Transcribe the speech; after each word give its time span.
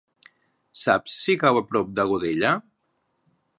Saps 0.83 1.17
si 1.25 1.35
cau 1.45 1.61
a 1.61 1.63
prop 1.73 1.93
de 2.01 2.07
Godella? 2.13 2.57